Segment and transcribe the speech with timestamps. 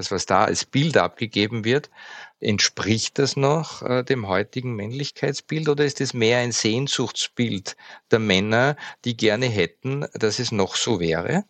[0.00, 1.90] das, was da als Bild abgegeben wird,
[2.40, 7.76] entspricht das noch äh, dem heutigen Männlichkeitsbild oder ist es mehr ein Sehnsuchtsbild
[8.10, 11.44] der Männer, die gerne hätten, dass es noch so wäre?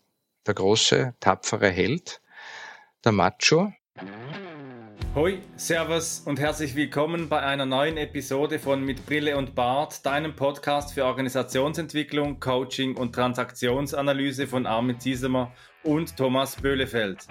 [0.48, 2.20] Der große, tapfere Held,
[3.04, 3.72] der Macho?
[5.14, 10.34] Hoi, Servus und herzlich willkommen bei einer neuen Episode von Mit Brille und Bart, deinem
[10.34, 15.52] Podcast für Organisationsentwicklung, Coaching und Transaktionsanalyse von Armin Ziesemer
[15.84, 17.26] und Thomas Böhlefeld.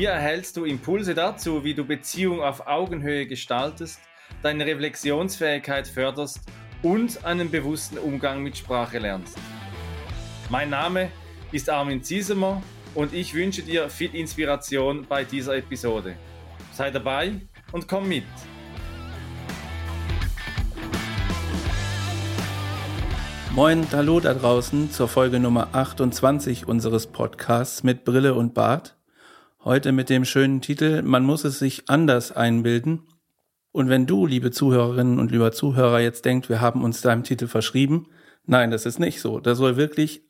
[0.00, 4.00] Hier erhältst du Impulse dazu, wie du Beziehung auf Augenhöhe gestaltest,
[4.42, 6.40] deine Reflexionsfähigkeit förderst
[6.82, 9.36] und einen bewussten Umgang mit Sprache lernst.
[10.48, 11.10] Mein Name
[11.52, 12.62] ist Armin Ziesemer
[12.94, 16.16] und ich wünsche dir viel Inspiration bei dieser Episode.
[16.72, 17.32] Sei dabei
[17.70, 18.24] und komm mit.
[23.54, 28.96] Moin, hallo da draußen zur Folge Nummer 28 unseres Podcasts mit Brille und Bart.
[29.62, 33.02] Heute mit dem schönen Titel Man muss es sich anders einbilden.
[33.72, 37.46] Und wenn du, liebe Zuhörerinnen und lieber Zuhörer, jetzt denkt, wir haben uns deinem Titel
[37.46, 38.06] verschrieben,
[38.46, 39.38] nein, das ist nicht so.
[39.38, 40.22] Das soll wirklich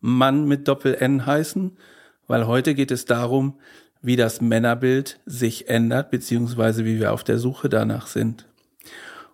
[0.00, 1.76] Mann mit Doppel-N heißen,
[2.28, 3.60] weil heute geht es darum,
[4.00, 8.46] wie das Männerbild sich ändert, beziehungsweise wie wir auf der Suche danach sind.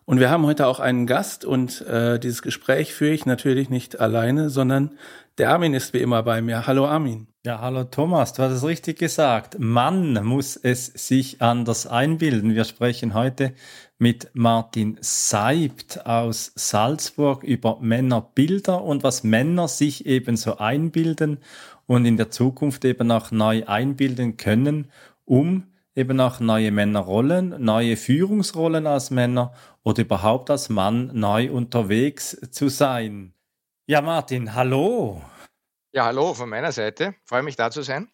[0.06, 4.00] Und wir haben heute auch einen Gast und äh, dieses Gespräch führe ich natürlich nicht
[4.00, 4.91] alleine, sondern
[5.38, 6.66] der Armin ist wie immer bei mir.
[6.66, 7.27] Hallo Armin.
[7.46, 9.56] Ja, hallo Thomas, du hast es richtig gesagt.
[9.58, 12.55] Man muss es sich anders einbilden.
[12.55, 13.55] Wir sprechen heute
[13.98, 21.39] mit Martin Seibt aus Salzburg über Männerbilder und was Männer sich eben so einbilden
[21.86, 24.91] und in der Zukunft eben auch neu einbilden können,
[25.24, 32.36] um eben auch neue Männerrollen, neue Führungsrollen als Männer oder überhaupt als Mann neu unterwegs
[32.50, 33.34] zu sein.
[33.86, 35.22] Ja, Martin, hallo.
[35.92, 37.14] Ja, hallo von meiner Seite.
[37.24, 38.08] Freue mich da zu sein.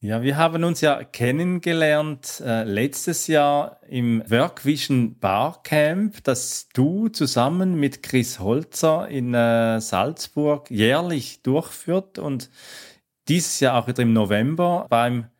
[0.00, 7.76] Ja, wir haben uns ja kennengelernt äh, letztes Jahr im Workvision Barcamp, das du zusammen
[7.76, 12.50] mit Chris Holzer in äh, Salzburg jährlich durchführt und
[13.28, 15.30] dieses Jahr auch wieder im November beim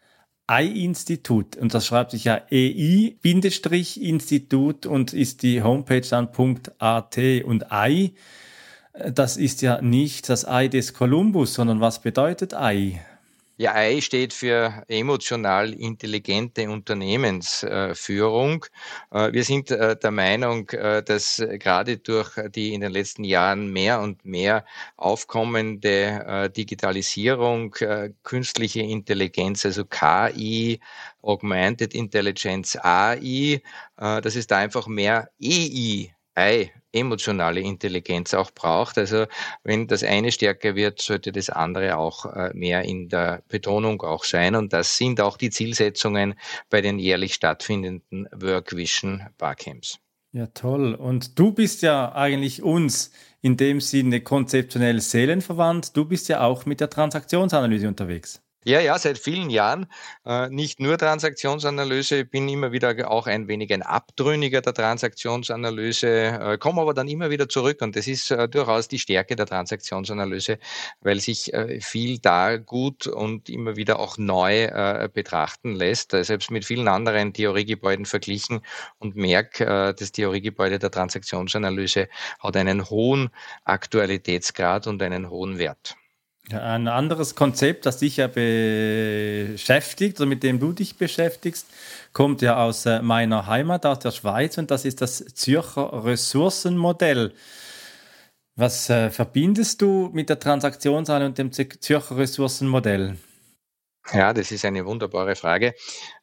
[0.47, 3.25] EI-Institut und das schreibt sich ja EI-Institut
[4.87, 6.29] und ist die Homepage dann
[6.79, 8.13] .at und EI,
[9.13, 13.01] das ist ja nicht das Ei des Kolumbus, sondern was bedeutet Ei?
[13.57, 18.67] Ja, EI steht für emotional intelligente Unternehmensführung.
[19.13, 23.73] Äh, wir sind äh, der Meinung, äh, dass gerade durch die in den letzten Jahren
[23.73, 24.65] mehr und mehr
[24.97, 27.75] aufkommende Digitalisierung,
[28.25, 30.81] künstliche Intelligenz, also KI,
[31.23, 33.63] Augmented Intelligence, AI,
[33.97, 38.99] dass es da einfach mehr EI Ei, emotionale Intelligenz auch braucht.
[38.99, 39.27] Also
[39.63, 44.25] wenn das eine stärker wird, sollte das andere auch äh, mehr in der Betonung auch
[44.25, 44.55] sein.
[44.55, 46.35] Und das sind auch die Zielsetzungen
[46.71, 49.99] bei den jährlich stattfindenden Work Vision Barcamps.
[50.33, 50.95] Ja, toll.
[50.95, 55.97] Und du bist ja eigentlich uns in dem Sinne konzeptionell seelenverwandt.
[55.97, 58.44] Du bist ja auch mit der Transaktionsanalyse unterwegs.
[58.67, 59.87] Ja, ja, seit vielen Jahren.
[60.25, 66.09] Äh, nicht nur Transaktionsanalyse, ich bin immer wieder auch ein wenig ein Abtrünniger der Transaktionsanalyse,
[66.09, 69.45] äh, komme aber dann immer wieder zurück und das ist äh, durchaus die Stärke der
[69.45, 70.59] Transaktionsanalyse,
[71.03, 74.69] weil sich viel da gut und immer wieder auch neu
[75.13, 76.13] betrachten lässt.
[76.13, 78.61] Selbst mit vielen anderen Theoriegebäuden verglichen
[78.99, 82.09] und merke, das Theoriegebäude der Transaktionsanalyse
[82.41, 83.31] hat einen hohen
[83.65, 85.97] Aktualitätsgrad und einen hohen Wert.
[86.53, 91.67] Ein anderes Konzept, das dich ja beschäftigt oder mit dem du dich beschäftigst,
[92.13, 97.33] kommt ja aus äh, meiner Heimat, aus der Schweiz und das ist das Zürcher Ressourcenmodell.
[98.57, 103.17] Was äh, verbindest du mit der Transaktionshalle und dem Zürcher Ressourcenmodell?
[104.13, 105.75] Ja, das ist eine wunderbare Frage.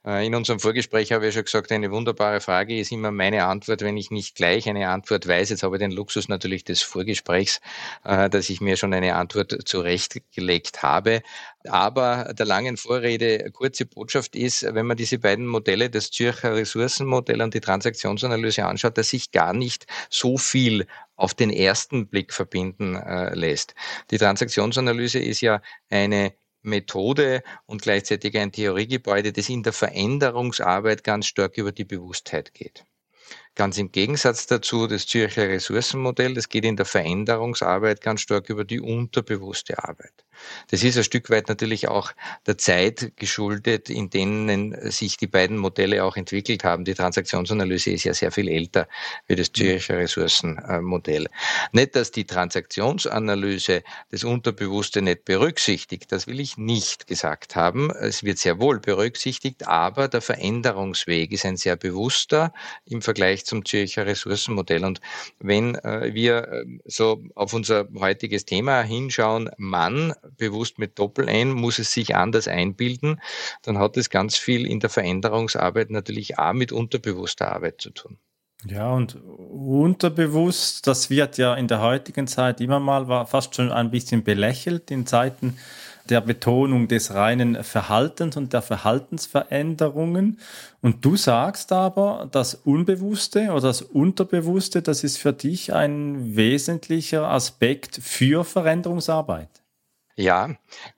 [0.06, 3.82] Äh, in unserem Vorgespräch habe ich schon gesagt, eine wunderbare Frage ist immer meine Antwort,
[3.82, 5.50] wenn ich nicht gleich eine Antwort weiß.
[5.50, 7.60] Jetzt habe ich den Luxus natürlich des Vorgesprächs,
[8.04, 11.24] äh, dass ich mir schon eine Antwort zurechtgelegt habe.
[11.68, 17.42] Aber der langen Vorrede kurze Botschaft ist, wenn man diese beiden Modelle, das Zürcher Ressourcenmodell
[17.42, 20.86] und die Transaktionsanalyse anschaut, dass sich gar nicht so viel
[21.16, 23.74] auf den ersten Blick verbinden äh, lässt.
[24.12, 31.28] Die Transaktionsanalyse ist ja eine Methode und gleichzeitig ein Theoriegebäude, das in der Veränderungsarbeit ganz
[31.28, 32.86] stark über die Bewusstheit geht.
[33.56, 38.64] Ganz im Gegensatz dazu das Zürcher Ressourcenmodell, das geht in der Veränderungsarbeit ganz stark über
[38.64, 40.14] die unterbewusste Arbeit.
[40.70, 42.14] Das ist ein Stück weit natürlich auch
[42.48, 46.86] der Zeit geschuldet, in denen sich die beiden Modelle auch entwickelt haben.
[46.86, 48.88] Die Transaktionsanalyse ist ja sehr viel älter
[49.28, 51.28] wie das Zürcher Ressourcenmodell.
[51.74, 57.92] Nicht, dass die Transaktionsanalyse das Unterbewusste nicht berücksichtigt, das will ich nicht gesagt haben.
[57.92, 62.54] Es wird sehr wohl berücksichtigt, aber der Veränderungsweg ist ein sehr bewusster
[62.86, 64.84] im Vergleich zum Zürcher Ressourcenmodell.
[64.84, 65.02] Und
[65.40, 71.80] wenn äh, wir äh, so auf unser heutiges Thema hinschauen, Mann bewusst mit Doppel-N, muss
[71.80, 73.22] es sich anders einbilden,
[73.64, 78.18] dann hat es ganz viel in der Veränderungsarbeit natürlich auch mit unterbewusster Arbeit zu tun.
[78.66, 83.90] Ja, und unterbewusst, das wird ja in der heutigen Zeit immer mal fast schon ein
[83.90, 85.58] bisschen belächelt in Zeiten
[86.12, 90.40] der Betonung des reinen Verhaltens und der Verhaltensveränderungen.
[90.82, 97.28] Und du sagst aber, das Unbewusste oder das Unterbewusste, das ist für dich ein wesentlicher
[97.30, 99.62] Aspekt für Veränderungsarbeit.
[100.18, 100.50] Ja,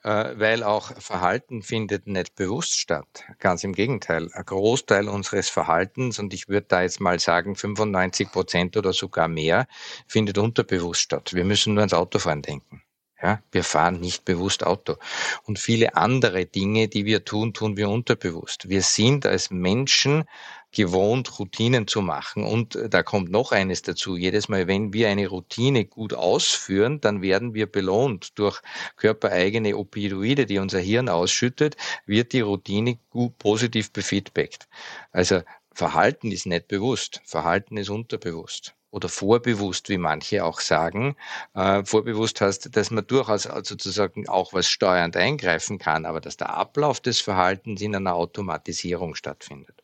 [0.03, 3.23] äh, weil auch Verhalten findet nicht bewusst statt.
[3.39, 4.29] Ganz im Gegenteil.
[4.33, 9.27] Ein Großteil unseres Verhaltens, und ich würde da jetzt mal sagen 95 Prozent oder sogar
[9.27, 9.67] mehr,
[10.07, 11.33] findet unterbewusst statt.
[11.33, 12.81] Wir müssen nur ans Autofahren denken.
[13.23, 14.97] Ja, wir fahren nicht bewusst Auto.
[15.43, 18.67] Und viele andere Dinge, die wir tun, tun wir unterbewusst.
[18.67, 20.25] Wir sind als Menschen
[20.73, 22.43] gewohnt, Routinen zu machen.
[22.43, 24.17] Und da kommt noch eines dazu.
[24.17, 28.59] Jedes Mal, wenn wir eine Routine gut ausführen, dann werden wir belohnt durch
[28.97, 34.67] körpereigene Opioide, die unser Hirn ausschüttet, wird die Routine gut positiv befeedbackt.
[35.13, 35.43] Also
[35.73, 37.21] Verhalten ist nicht bewusst.
[37.23, 41.15] Verhalten ist unterbewusst oder vorbewusst, wie manche auch sagen.
[41.55, 46.53] Äh, vorbewusst heißt, dass man durchaus sozusagen auch was steuernd eingreifen kann, aber dass der
[46.53, 49.83] Ablauf des Verhaltens in einer Automatisierung stattfindet.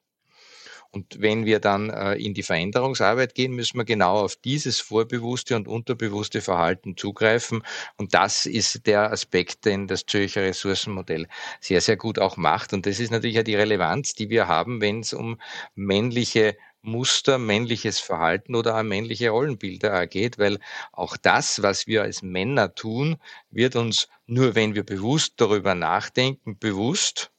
[0.92, 5.56] Und wenn wir dann äh, in die Veränderungsarbeit gehen, müssen wir genau auf dieses vorbewusste
[5.56, 7.64] und unterbewusste Verhalten zugreifen.
[7.98, 11.28] Und das ist der Aspekt, den das Zürcher Ressourcenmodell
[11.62, 12.74] sehr, sehr gut auch macht.
[12.74, 15.40] Und das ist natürlich ja die Relevanz, die wir haben, wenn es um
[15.76, 20.60] männliche Muster, männliches Verhalten oder auch männliche Rollenbilder geht, weil
[20.92, 23.18] auch das, was wir als Männer tun,
[23.52, 27.32] wird uns nur, wenn wir bewusst darüber nachdenken, bewusst.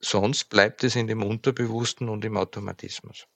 [0.00, 3.26] Sonst bleibt es in dem Unterbewussten und im Automatismus.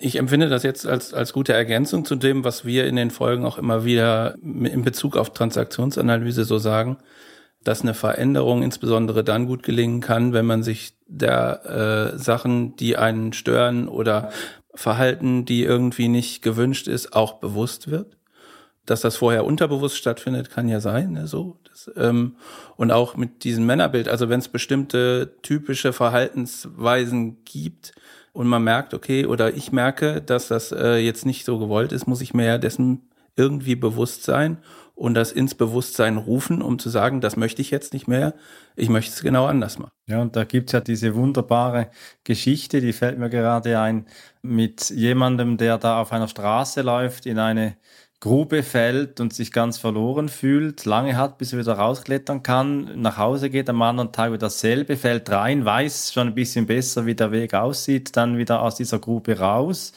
[0.00, 3.44] Ich empfinde das jetzt als, als gute Ergänzung zu dem, was wir in den Folgen
[3.44, 6.98] auch immer wieder in Bezug auf Transaktionsanalyse so sagen
[7.64, 12.96] dass eine Veränderung insbesondere dann gut gelingen kann, wenn man sich der äh, Sachen, die
[12.96, 14.30] einen stören oder
[14.74, 18.16] Verhalten, die irgendwie nicht gewünscht ist, auch bewusst wird.
[18.86, 21.58] Dass das vorher unterbewusst stattfindet, kann ja sein, ne, so.
[21.68, 22.36] Das, ähm,
[22.76, 27.92] und auch mit diesem Männerbild, also wenn es bestimmte typische Verhaltensweisen gibt
[28.32, 32.06] und man merkt, okay, oder ich merke, dass das äh, jetzt nicht so gewollt ist,
[32.06, 33.07] muss ich mir ja dessen
[33.38, 34.58] irgendwie bewusst sein
[34.98, 38.34] und das ins Bewusstsein rufen, um zu sagen, das möchte ich jetzt nicht mehr,
[38.74, 39.92] ich möchte es genau anders machen.
[40.08, 41.88] Ja, und da gibt's ja diese wunderbare
[42.24, 44.06] Geschichte, die fällt mir gerade ein,
[44.42, 47.76] mit jemandem, der da auf einer Straße läuft, in eine
[48.20, 53.16] Grube fällt und sich ganz verloren fühlt, lange hat, bis er wieder rausklettern kann, nach
[53.16, 57.14] Hause geht, am anderen Tag wieder dasselbe, fällt rein, weiß schon ein bisschen besser, wie
[57.14, 59.92] der Weg aussieht, dann wieder aus dieser Grube raus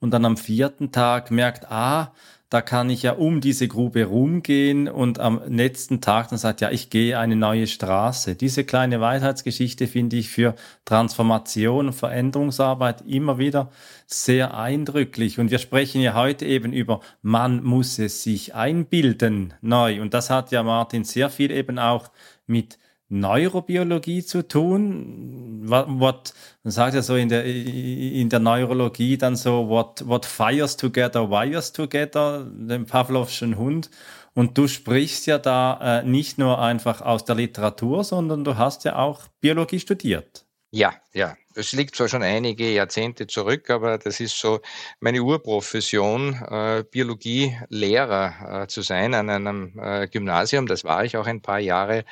[0.00, 2.12] und dann am vierten Tag merkt, ah,
[2.50, 6.70] da kann ich ja um diese Grube rumgehen und am letzten Tag dann sagt, ja,
[6.70, 8.36] ich gehe eine neue Straße.
[8.36, 10.54] Diese kleine Weisheitsgeschichte finde ich für
[10.84, 13.70] Transformation und Veränderungsarbeit immer wieder
[14.06, 15.40] sehr eindrücklich.
[15.40, 20.00] Und wir sprechen ja heute eben über, man muss es sich einbilden neu.
[20.00, 22.10] Und das hat ja Martin sehr viel eben auch
[22.46, 25.62] mit Neurobiologie zu tun.
[25.68, 30.26] What, what man sagt ja so in der, in der Neurologie dann so, what, what
[30.26, 33.90] fires together, wires together, den Pavlovschen Hund.
[34.34, 38.84] Und du sprichst ja da äh, nicht nur einfach aus der Literatur, sondern du hast
[38.84, 40.44] ja auch Biologie studiert.
[40.72, 41.36] Ja, ja.
[41.54, 44.60] Es liegt zwar schon einige Jahrzehnte zurück, aber das ist so
[44.98, 50.66] meine Urprofession, äh, Biologielehrer äh, zu sein an einem äh, Gymnasium.
[50.66, 52.04] Das war ich auch ein paar Jahre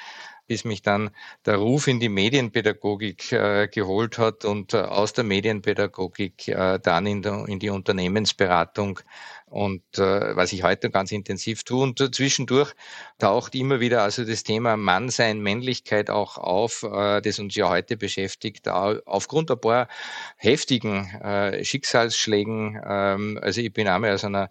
[0.53, 1.09] bis mich dann
[1.47, 7.07] der Ruf in die Medienpädagogik äh, geholt hat und äh, aus der Medienpädagogik äh, dann
[7.07, 9.01] in, der, in die Unternehmensberatung
[9.47, 11.83] und äh, was ich heute ganz intensiv tue.
[11.83, 12.75] Und zwischendurch
[13.19, 17.97] taucht immer wieder also das Thema Mannsein, Männlichkeit auch auf, äh, das uns ja heute
[17.97, 19.89] beschäftigt, aufgrund ein paar
[20.37, 22.79] heftigen äh, Schicksalsschlägen.
[22.87, 24.51] Ähm, also ich bin einmal aus einer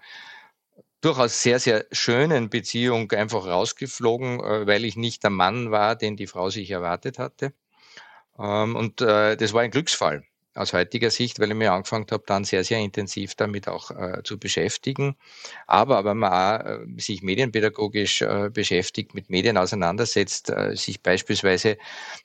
[1.01, 6.15] durchaus sehr, sehr schönen Beziehung einfach rausgeflogen, äh, weil ich nicht der Mann war, den
[6.17, 7.53] die Frau sich erwartet hatte.
[8.39, 10.24] Ähm, und äh, das war ein Glücksfall.
[10.53, 14.22] Aus heutiger Sicht, weil ich mir angefangen habe, dann sehr, sehr intensiv damit auch äh,
[14.24, 15.15] zu beschäftigen.
[15.67, 21.77] Aber wenn man auch äh, sich medienpädagogisch äh, beschäftigt, mit Medien auseinandersetzt, äh, sich beispielsweise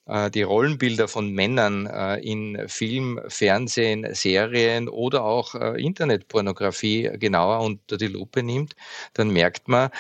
[0.07, 7.97] äh, die Rollenbilder von Männern äh, in Film, Fernsehen, Serien oder auch Internetpornografie genauer unter
[7.97, 8.75] die Lupe nimmt,
[9.15, 9.91] dann merkt man,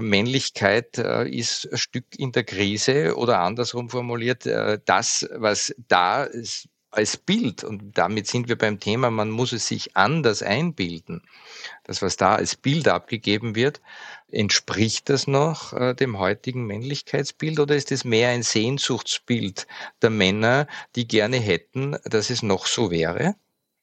[0.00, 7.16] Männlichkeit ist ein Stück in der Krise oder andersrum formuliert, das, was da ist, als
[7.16, 11.22] Bild, und damit sind wir beim Thema, man muss es sich anders einbilden.
[11.84, 13.80] Das, was da als Bild abgegeben wird,
[14.30, 19.66] entspricht das noch äh, dem heutigen Männlichkeitsbild oder ist es mehr ein Sehnsuchtsbild
[20.02, 20.66] der Männer,
[20.96, 23.36] die gerne hätten, dass es noch so wäre?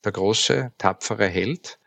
[0.04, 1.80] Der große, tapfere Held,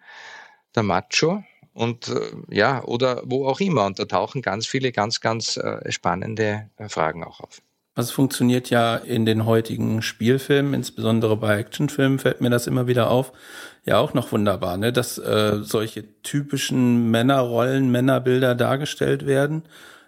[0.75, 3.87] der Macho und äh, ja, oder wo auch immer.
[3.87, 7.61] Und da tauchen ganz viele ganz, ganz äh, spannende äh, Fragen auch auf.
[7.99, 13.11] Also funktioniert ja in den heutigen Spielfilmen, insbesondere bei Actionfilmen fällt mir das immer wieder
[13.11, 13.33] auf,
[13.85, 14.93] ja auch noch wunderbar, ne?
[14.93, 19.64] dass äh, solche typischen Männerrollen, Männerbilder dargestellt werden.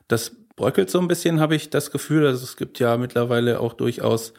[0.06, 2.28] Das bröckelt so ein bisschen, habe ich das Gefühl.
[2.28, 4.34] Also es gibt ja mittlerweile auch durchaus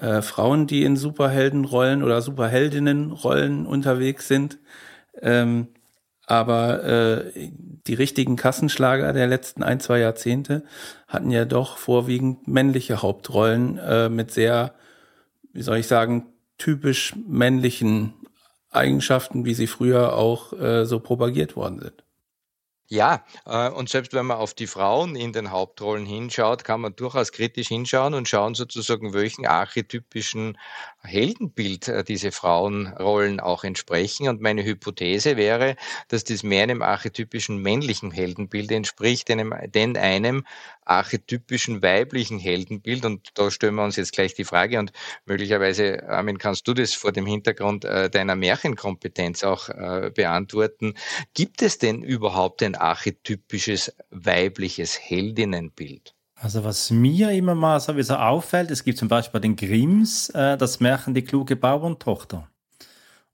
[0.00, 4.58] äh, Frauen, die in Superheldenrollen oder Superheldinnenrollen unterwegs sind.
[5.22, 5.68] Ähm,
[6.28, 7.50] aber äh,
[7.86, 10.62] die richtigen Kassenschlager der letzten ein, zwei Jahrzehnte
[11.06, 14.74] hatten ja doch vorwiegend männliche Hauptrollen äh, mit sehr,
[15.54, 16.26] wie soll ich sagen,
[16.58, 18.12] typisch männlichen
[18.70, 22.04] Eigenschaften, wie sie früher auch äh, so propagiert worden sind.
[22.90, 26.96] Ja, äh, und selbst wenn man auf die Frauen in den Hauptrollen hinschaut, kann man
[26.96, 30.58] durchaus kritisch hinschauen und schauen sozusagen, welchen archetypischen
[31.08, 34.28] Heldenbild äh, diese Frauenrollen auch entsprechen.
[34.28, 35.76] Und meine Hypothese wäre,
[36.08, 40.44] dass das mehr einem archetypischen männlichen Heldenbild entspricht, denn einem
[40.84, 43.04] archetypischen weiblichen Heldenbild.
[43.04, 44.92] Und da stellen wir uns jetzt gleich die Frage und
[45.26, 50.94] möglicherweise, Armin, kannst du das vor dem Hintergrund äh, deiner Märchenkompetenz auch äh, beantworten.
[51.34, 56.17] Gibt es denn überhaupt ein archetypisches weibliches Heldinnenbild?
[56.40, 60.56] Also was mir immer mal so auffällt, es gibt zum Beispiel bei den Grimms äh,
[60.56, 62.48] das Märchen Die kluge Bauerntochter.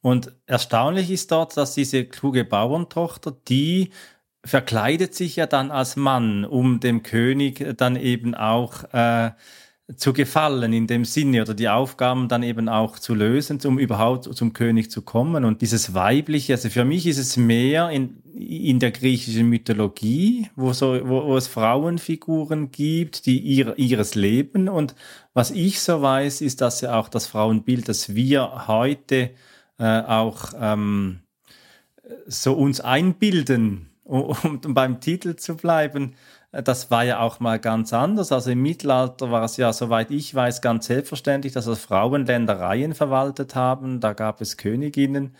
[0.00, 3.90] Und erstaunlich ist dort, dass diese kluge Bauerntochter, die
[4.44, 9.32] verkleidet sich ja dann als Mann, um dem König dann eben auch äh,
[9.96, 14.34] zu gefallen in dem Sinne oder die Aufgaben dann eben auch zu lösen, um überhaupt
[14.34, 15.44] zum König zu kommen.
[15.44, 20.72] Und dieses Weibliche, also für mich ist es mehr in, in der griechischen Mythologie, wo,
[20.72, 24.70] so, wo, wo es Frauenfiguren gibt, die ihr, ihres leben.
[24.70, 24.94] Und
[25.34, 29.32] was ich so weiß, ist, dass ja auch das Frauenbild, das wir heute
[29.78, 31.20] äh, auch ähm,
[32.26, 36.14] so uns einbilden, um, um beim Titel zu bleiben,
[36.62, 38.30] das war ja auch mal ganz anders.
[38.30, 42.94] Also im Mittelalter war es ja, soweit ich weiß, ganz selbstverständlich, dass das Frauen Ländereien
[42.94, 44.00] verwaltet haben.
[44.00, 45.34] Da gab es Königinnen.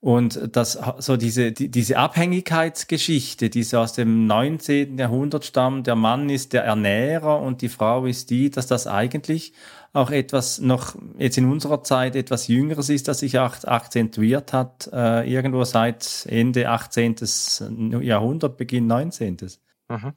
[0.00, 4.98] Und das, so diese, die, diese Abhängigkeitsgeschichte, die so aus dem 19.
[4.98, 9.52] Jahrhundert stammt, der Mann ist der Ernährer und die Frau ist die, dass das eigentlich
[9.92, 14.90] auch etwas noch jetzt in unserer Zeit etwas Jüngeres ist, das sich auch akzentuiert hat,
[14.92, 17.16] äh, irgendwo seit Ende 18.
[18.02, 19.38] Jahrhundert, Beginn 19.
[19.88, 20.12] Mhm.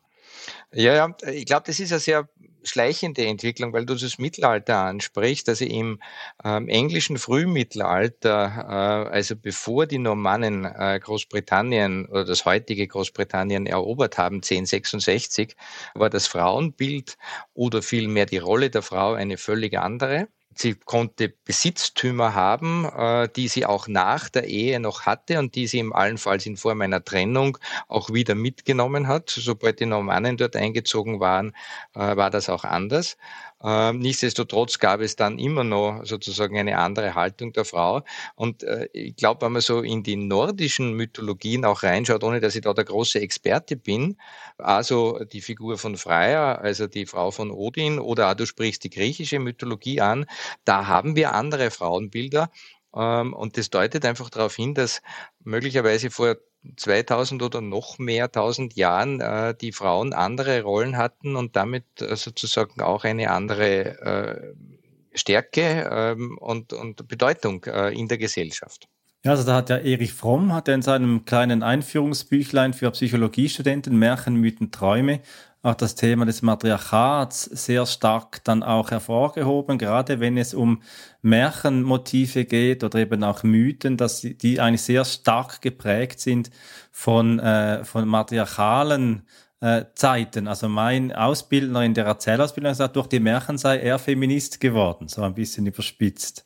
[0.74, 2.30] Ja, ja, ich glaube, das ist eine sehr
[2.64, 5.50] schleichende Entwicklung, weil du das Mittelalter ansprichst.
[5.50, 6.00] Also im
[6.44, 14.18] ähm, englischen Frühmittelalter, äh, also bevor die Normannen äh, Großbritannien oder das heutige Großbritannien erobert
[14.20, 15.56] haben, 1066,
[15.96, 17.18] war das Frauenbild
[17.54, 20.28] oder vielmehr die Rolle der Frau eine völlig andere.
[20.62, 25.68] Sie konnte Besitztümer haben, äh, die sie auch nach der Ehe noch hatte und die
[25.68, 29.30] sie im allenfalls in Form einer Trennung auch wieder mitgenommen hat.
[29.30, 31.56] Sobald die Normannen dort eingezogen waren,
[31.96, 33.16] äh, war das auch anders.
[33.62, 38.04] Ähm, nichtsdestotrotz gab es dann immer noch sozusagen eine andere Haltung der Frau.
[38.36, 42.56] Und äh, ich glaube, wenn man so in die nordischen Mythologien auch reinschaut, ohne dass
[42.56, 44.18] ich da der große Experte bin,
[44.58, 49.40] also die Figur von Freya, also die Frau von Odin, oder du sprichst die griechische
[49.40, 50.26] Mythologie an,
[50.64, 52.50] da haben wir andere Frauenbilder.
[52.96, 55.02] Ähm, und das deutet einfach darauf hin, dass
[55.44, 56.38] möglicherweise vor
[56.76, 62.16] 2000 oder noch mehr 1000 Jahren äh, die Frauen andere Rollen hatten und damit äh,
[62.16, 68.88] sozusagen auch eine andere äh, Stärke ähm, und, und Bedeutung äh, in der Gesellschaft.
[69.26, 73.98] Ja, also da hat ja Erich Fromm, hat er in seinem kleinen Einführungsbüchlein für Psychologiestudenten
[74.00, 75.20] Märchen, Mythen, Träume
[75.62, 80.82] auch das Thema des Matriarchats sehr stark dann auch hervorgehoben, gerade wenn es um
[81.22, 86.50] Märchenmotive geht oder eben auch Mythen, dass die eigentlich sehr stark geprägt sind
[86.92, 89.24] von, äh, von matriarchalen
[89.60, 90.48] äh, Zeiten.
[90.48, 95.24] Also mein Ausbildner in der Erzählausbildung sagt, durch die Märchen sei er Feminist geworden, so
[95.24, 96.46] ein bisschen überspitzt.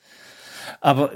[0.82, 1.12] Aber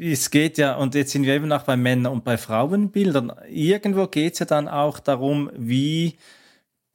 [0.00, 4.06] es geht ja, und jetzt sind wir eben auch bei Männer- und bei Frauenbildern, irgendwo
[4.08, 6.16] geht es ja dann auch darum, wie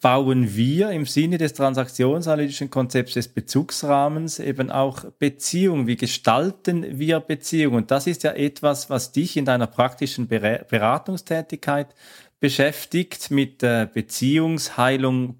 [0.05, 5.87] bauen wir im Sinne des transaktionsanalytischen Konzepts des Bezugsrahmens eben auch Beziehungen?
[5.87, 7.77] Wie gestalten wir Beziehungen?
[7.77, 11.95] Und das ist ja etwas, was dich in deiner praktischen Beratungstätigkeit
[12.39, 15.39] beschäftigt mit äh, Beziehungsheilung.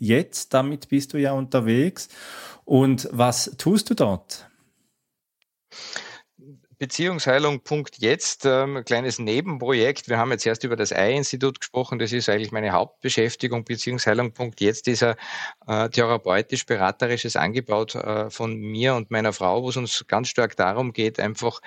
[0.00, 0.54] Jetzt.
[0.54, 2.08] Damit bist du ja unterwegs.
[2.64, 4.50] Und was tust du dort?
[6.80, 10.08] Beziehungsheilung Punkt jetzt, ähm, kleines Nebenprojekt.
[10.08, 11.98] Wir haben jetzt erst über das Ei-Institut gesprochen.
[11.98, 13.66] Das ist eigentlich meine Hauptbeschäftigung.
[13.66, 15.16] Beziehungsheilung Punkt jetzt ist ein
[15.66, 20.94] äh, therapeutisch-beraterisches Angebot äh, von mir und meiner Frau, wo es uns ganz stark darum
[20.94, 21.60] geht, einfach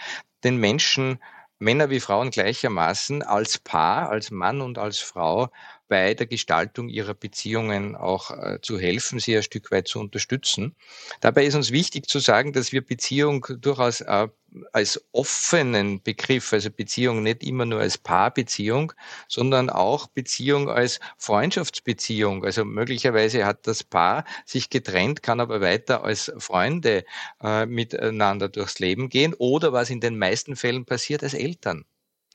[0.44, 1.20] den Menschen
[1.60, 5.50] Männer wie Frauen gleichermaßen als Paar, als Mann und als Frau
[5.94, 10.76] bei der Gestaltung ihrer Beziehungen auch äh, zu helfen, sie ein Stück weit zu unterstützen.
[11.22, 14.28] Dabei ist uns wichtig zu sagen, dass wir Beziehung durchaus äh,
[14.72, 18.94] als offenen Begriff, also Beziehung nicht immer nur als Paarbeziehung,
[19.28, 22.44] sondern auch Beziehung als Freundschaftsbeziehung.
[22.44, 27.06] Also möglicherweise hat das Paar sich getrennt, kann aber weiter als Freunde
[27.40, 31.86] äh, miteinander durchs Leben gehen oder was in den meisten Fällen passiert als Eltern.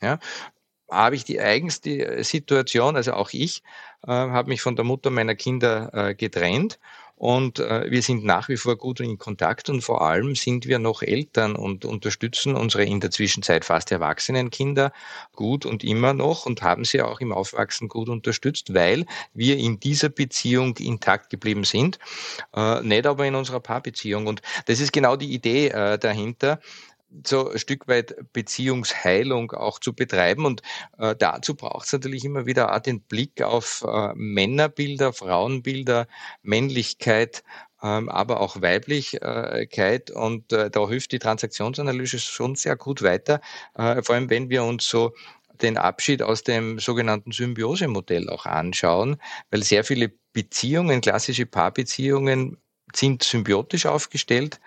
[0.00, 0.21] Ja,
[0.90, 3.62] habe ich die eigenste Situation, also auch ich
[4.07, 6.78] äh, habe mich von der Mutter meiner Kinder äh, getrennt
[7.18, 10.78] und äh, wir sind nach wie vor gut in Kontakt und vor allem sind wir
[10.78, 14.92] noch Eltern und unterstützen unsere in der Zwischenzeit fast erwachsenen Kinder
[15.35, 19.04] gut und immer noch und haben sie auch im Aufwachsen gut unterstützt, weil
[19.35, 21.99] wir in dieser Beziehung intakt geblieben sind,
[22.54, 24.28] äh, nicht aber in unserer Paarbeziehung.
[24.28, 26.61] Und das ist genau die Idee äh, dahinter
[27.27, 30.45] so ein Stück weit Beziehungsheilung auch zu betreiben.
[30.45, 30.62] Und
[30.99, 36.07] äh, dazu braucht es natürlich immer wieder auch den Blick auf äh, Männerbilder, Frauenbilder,
[36.43, 37.43] Männlichkeit,
[37.83, 40.11] ähm, aber auch Weiblichkeit.
[40.11, 43.41] Und äh, da hilft die Transaktionsanalyse schon sehr gut weiter,
[43.75, 45.15] äh, vor allem wenn wir uns so
[45.62, 49.17] den Abschied aus dem sogenannten Symbiose-Modell auch anschauen,
[49.50, 52.59] weil sehr viele Beziehungen, klassische Paarbeziehungen,
[52.95, 54.61] sind symbiotisch aufgestellt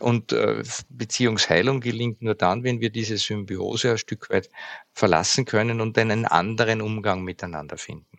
[0.00, 4.48] und äh, Beziehungsheilung gelingt nur dann, wenn wir diese Symbiose ein Stück weit
[4.92, 8.18] verlassen können und einen anderen Umgang miteinander finden.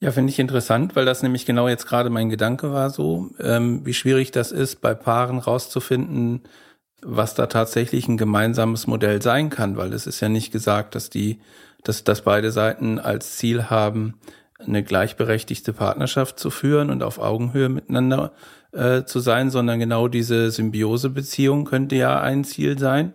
[0.00, 3.84] Ja, finde ich interessant, weil das nämlich genau jetzt gerade mein Gedanke war so, ähm,
[3.84, 6.44] wie schwierig das ist, bei Paaren rauszufinden,
[7.02, 11.10] was da tatsächlich ein gemeinsames Modell sein kann, weil es ist ja nicht gesagt, dass
[11.10, 11.40] die,
[11.82, 14.14] dass, dass beide Seiten als Ziel haben,
[14.58, 18.32] eine gleichberechtigte Partnerschaft zu führen und auf Augenhöhe miteinander
[18.72, 23.14] äh, zu sein, sondern genau diese Symbiosebeziehung könnte ja ein Ziel sein,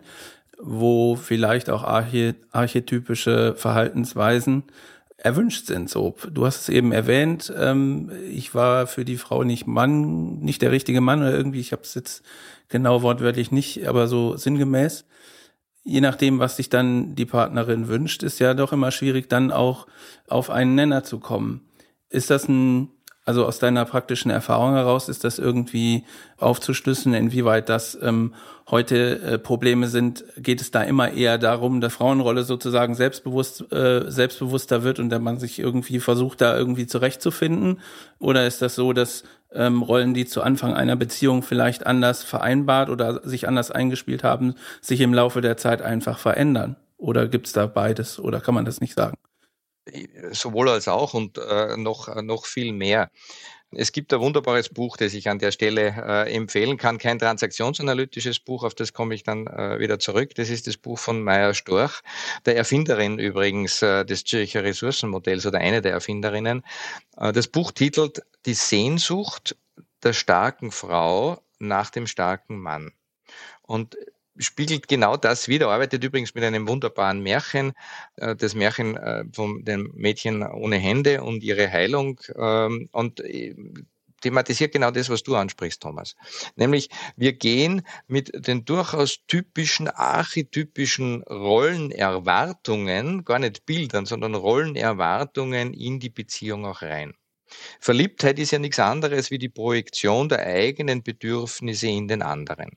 [0.58, 4.64] wo vielleicht auch arche archetypische Verhaltensweisen
[5.16, 5.88] erwünscht sind.
[5.88, 10.60] So, du hast es eben erwähnt, ähm, ich war für die Frau nicht Mann, nicht
[10.60, 12.22] der richtige Mann oder irgendwie, ich habe es jetzt
[12.68, 15.06] genau wortwörtlich nicht, aber so sinngemäß.
[15.82, 19.86] Je nachdem, was sich dann die Partnerin wünscht, ist ja doch immer schwierig, dann auch
[20.28, 21.60] auf einen Nenner zu kommen.
[22.08, 22.90] Ist das ein
[23.24, 26.04] also aus deiner praktischen Erfahrung heraus ist das irgendwie
[26.36, 28.34] aufzuschlüsseln, inwieweit das ähm,
[28.70, 30.24] heute äh, Probleme sind.
[30.36, 35.20] Geht es da immer eher darum, dass Frauenrolle sozusagen selbstbewusst, äh, selbstbewusster wird und der
[35.20, 37.80] man sich irgendwie versucht, da irgendwie zurechtzufinden?
[38.18, 42.90] Oder ist das so, dass ähm, Rollen, die zu Anfang einer Beziehung vielleicht anders vereinbart
[42.90, 46.76] oder sich anders eingespielt haben, sich im Laufe der Zeit einfach verändern?
[46.98, 48.20] Oder gibt's da beides?
[48.20, 49.16] Oder kann man das nicht sagen?
[50.32, 53.10] Sowohl als auch und äh, noch, äh, noch viel mehr.
[53.76, 56.98] Es gibt ein wunderbares Buch, das ich an der Stelle äh, empfehlen kann.
[56.98, 60.34] Kein transaktionsanalytisches Buch, auf das komme ich dann äh, wieder zurück.
[60.36, 62.00] Das ist das Buch von Maya Storch,
[62.46, 66.62] der Erfinderin übrigens äh, des Zürcher Ressourcenmodells oder eine der Erfinderinnen.
[67.16, 69.56] Äh, das Buch titelt Die Sehnsucht
[70.02, 72.92] der starken Frau nach dem starken Mann.
[73.62, 73.96] Und
[74.38, 77.72] spiegelt genau das wieder, arbeitet übrigens mit einem wunderbaren Märchen,
[78.16, 83.54] äh, das Märchen äh, von dem Mädchen ohne Hände und ihre Heilung ähm, und äh,
[84.24, 86.16] thematisiert genau das, was du ansprichst, Thomas.
[86.56, 96.00] Nämlich, wir gehen mit den durchaus typischen, archetypischen Rollenerwartungen, gar nicht Bildern, sondern Rollenerwartungen in
[96.00, 97.14] die Beziehung auch rein.
[97.80, 102.70] Verliebtheit ist ja nichts anderes wie die Projektion der eigenen Bedürfnisse in den anderen.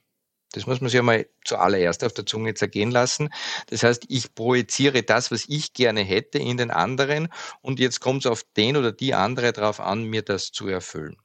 [0.57, 3.29] Das muss man sich einmal zuallererst auf der Zunge zergehen lassen.
[3.67, 7.29] Das heißt, ich projiziere das, was ich gerne hätte, in den anderen
[7.61, 11.17] und jetzt kommt es auf den oder die andere darauf an, mir das zu erfüllen.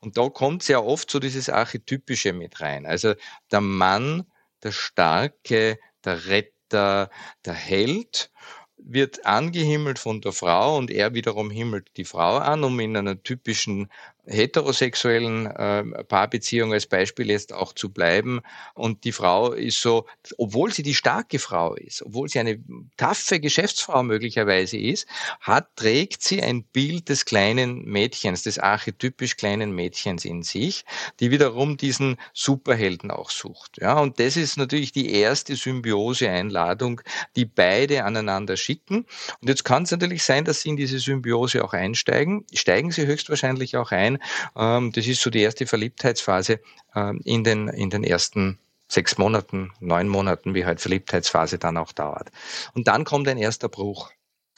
[0.00, 2.86] Und da kommt sehr oft so dieses Archetypische mit rein.
[2.86, 3.14] Also
[3.50, 4.26] der Mann,
[4.62, 7.10] der Starke, der Retter,
[7.44, 8.30] der Held
[8.78, 13.22] wird angehimmelt von der Frau und er wiederum himmelt die Frau an, um in einer
[13.22, 13.90] typischen
[14.26, 18.40] heterosexuellen äh, Paarbeziehung als Beispiel jetzt auch zu bleiben.
[18.74, 20.06] Und die Frau ist so,
[20.38, 22.58] obwohl sie die starke Frau ist, obwohl sie eine
[22.96, 25.06] taffe Geschäftsfrau möglicherweise ist,
[25.40, 30.84] hat, trägt sie ein Bild des kleinen Mädchens, des archetypisch kleinen Mädchens in sich,
[31.20, 33.78] die wiederum diesen Superhelden auch sucht.
[33.80, 37.00] Ja, und das ist natürlich die erste Symbiose-Einladung,
[37.36, 39.06] die beide aneinander schicken.
[39.40, 42.44] Und jetzt kann es natürlich sein, dass sie in diese Symbiose auch einsteigen.
[42.52, 44.15] Steigen sie höchstwahrscheinlich auch ein.
[44.56, 46.60] Ähm, das ist so die erste Verliebtheitsphase
[46.94, 51.92] ähm, in, den, in den ersten sechs Monaten, neun Monaten, wie halt Verliebtheitsphase dann auch
[51.92, 52.30] dauert.
[52.74, 54.10] Und dann kommt ein erster Bruch.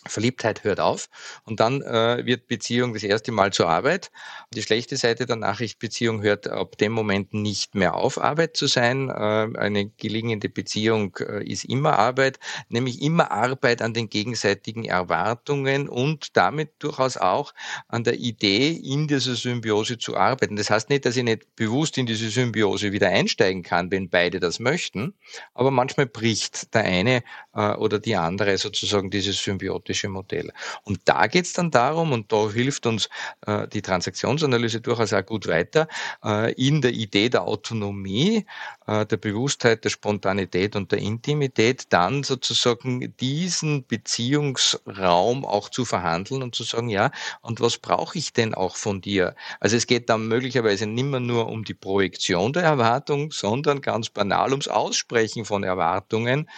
[0.07, 1.09] Verliebtheit hört auf
[1.45, 4.11] und dann äh, wird Beziehung das erste Mal zur Arbeit.
[4.55, 8.69] Die schlechte Seite der Nachricht, Beziehung hört ab dem Moment nicht mehr auf, Arbeit zu
[8.69, 9.09] sein.
[9.09, 15.89] Äh, eine gelingende Beziehung äh, ist immer Arbeit, nämlich immer Arbeit an den gegenseitigen Erwartungen
[15.89, 17.53] und damit durchaus auch
[17.89, 20.57] an der Idee, in dieser Symbiose zu arbeiten.
[20.57, 24.39] Das heißt nicht, dass ich nicht bewusst in diese Symbiose wieder einsteigen kann, wenn beide
[24.39, 25.15] das möchten,
[25.55, 27.23] aber manchmal bricht der eine
[27.59, 30.53] äh, oder die andere sozusagen dieses symbiotische Modell.
[30.85, 33.09] Und da geht es dann darum, und da hilft uns
[33.47, 35.89] äh, die Transaktionsanalyse durchaus auch gut weiter,
[36.25, 38.47] äh, in der Idee der Autonomie,
[38.89, 46.55] der Bewusstheit, der Spontanität und der Intimität dann sozusagen diesen Beziehungsraum auch zu verhandeln und
[46.55, 47.11] zu sagen, ja,
[47.43, 49.35] und was brauche ich denn auch von dir?
[49.61, 54.09] Also es geht dann möglicherweise nicht mehr nur um die Projektion der Erwartung, sondern ganz
[54.09, 56.49] banal ums Aussprechen von Erwartungen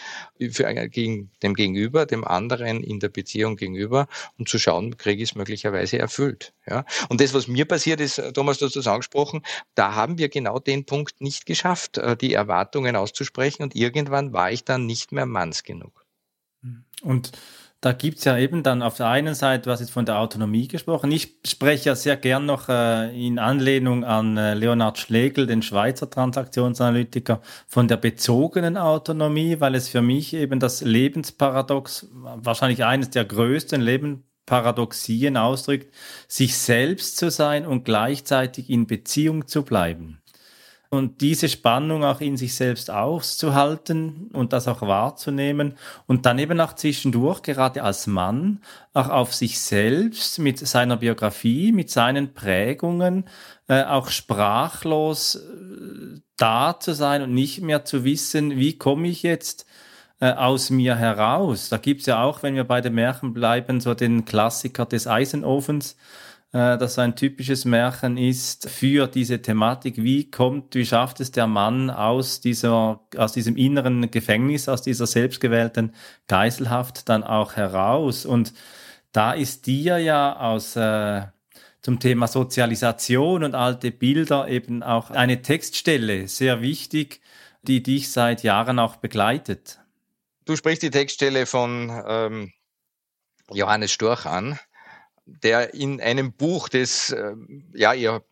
[0.52, 4.06] für, gegen dem Gegenüber, dem anderen in der Beziehung gegenüber
[4.38, 6.52] und zu schauen, kriege ich es möglicherweise erfüllt.
[6.66, 6.84] Ja?
[7.08, 9.42] Und das, was mir passiert ist, äh, Thomas, du hast das angesprochen,
[9.74, 14.50] da haben wir genau den Punkt nicht geschafft, äh, die Erwartungen auszusprechen und irgendwann war
[14.50, 16.04] ich dann nicht mehr manns genug.
[17.02, 17.32] Und
[17.80, 21.10] da gibt's ja eben dann auf der einen Seite, was ist von der Autonomie gesprochen.
[21.12, 26.10] Ich spreche ja sehr gern noch äh, in Anlehnung an äh, Leonhard Schlegel, den Schweizer
[26.10, 33.24] Transaktionsanalytiker, von der bezogenen Autonomie, weil es für mich eben das Lebensparadox, wahrscheinlich eines der
[33.24, 35.94] größten Lebensparadoxien ausdrückt,
[36.28, 40.19] sich selbst zu sein und gleichzeitig in Beziehung zu bleiben
[40.92, 45.74] und diese Spannung auch in sich selbst auszuhalten und das auch wahrzunehmen
[46.06, 48.60] und dann eben auch zwischendurch, gerade als Mann,
[48.92, 53.24] auch auf sich selbst mit seiner Biografie, mit seinen Prägungen,
[53.68, 59.22] äh, auch sprachlos äh, da zu sein und nicht mehr zu wissen, wie komme ich
[59.22, 59.66] jetzt
[60.18, 61.68] äh, aus mir heraus.
[61.68, 65.96] Da gibt's ja auch, wenn wir bei den Märchen bleiben, so den Klassiker des Eisenofens,
[66.52, 69.96] äh, das ein typisches Märchen ist für diese Thematik.
[69.96, 75.06] Wie kommt, wie schafft es der Mann aus dieser, aus diesem inneren Gefängnis, aus dieser
[75.06, 75.94] selbstgewählten
[76.26, 78.26] Geiselhaft dann auch heraus?
[78.26, 78.52] Und
[79.12, 81.22] da ist dir ja aus, äh,
[81.82, 87.20] zum Thema Sozialisation und alte Bilder eben auch eine Textstelle sehr wichtig,
[87.62, 89.80] die dich seit Jahren auch begleitet.
[90.44, 92.52] Du sprichst die Textstelle von ähm,
[93.50, 94.58] Johannes Storch an
[95.26, 97.34] der in einem Buch, das, äh,
[97.72, 98.22] ja, ihr,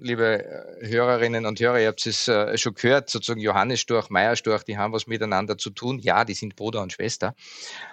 [0.00, 4.36] liebe äh, Hörerinnen und Hörer, ihr habt es äh, schon gehört, sozusagen Johannes Storch, Meier
[4.36, 5.98] Storch, die haben was miteinander zu tun.
[5.98, 7.34] Ja, die sind Bruder und Schwester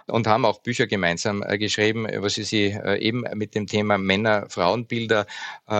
[0.08, 5.26] und haben auch Bücher gemeinsam geschrieben, was sie sich eben mit dem Thema Männer-Frauenbilder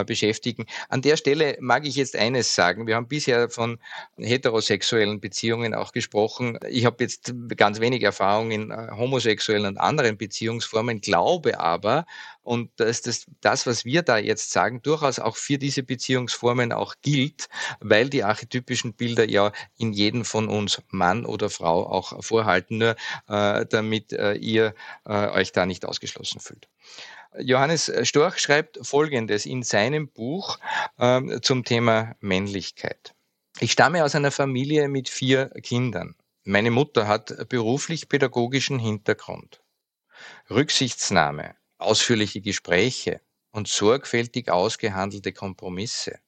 [0.06, 0.66] beschäftigen.
[0.90, 2.88] An der Stelle mag ich jetzt eines sagen.
[2.88, 3.80] Wir haben bisher von
[4.18, 6.58] heterosexuellen Beziehungen auch gesprochen.
[6.70, 12.06] Ich habe jetzt ganz wenig Erfahrung in homosexuellen und anderen Beziehungsformen, glaube aber,
[12.44, 16.96] und dass das, das, was wir da jetzt sagen, durchaus auch für diese Beziehungsformen auch
[17.02, 17.48] gilt,
[17.80, 22.96] weil die archetypischen Bilder ja in jedem von uns, Mann oder Frau, auch vorhalten, nur
[23.28, 24.76] äh, damit äh, ihr
[25.06, 26.68] äh, euch da nicht ausgeschlossen fühlt.
[27.40, 30.60] Johannes Storch schreibt Folgendes in seinem Buch
[30.98, 33.16] äh, zum Thema Männlichkeit.
[33.60, 36.16] Ich stamme aus einer Familie mit vier Kindern.
[36.44, 39.62] Meine Mutter hat beruflich pädagogischen Hintergrund.
[40.50, 46.20] Rücksichtsnahme, ausführliche Gespräche und sorgfältig ausgehandelte Kompromisse